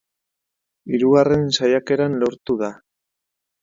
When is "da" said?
2.67-2.75